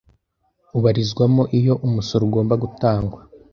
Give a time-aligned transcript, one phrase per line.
[0.77, 3.19] ubarizwamo Iyo umusoro ugomba gutangwa